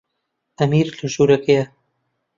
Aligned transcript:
ئەمیر 0.59 0.87
لە 0.97 1.05
ژوورەکەیە. 1.13 1.63